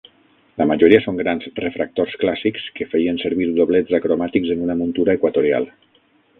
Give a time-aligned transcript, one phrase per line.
[0.61, 5.73] La majoria són grans refractors clàssics que feien servir doblets acromàtics en una muntura equatorial.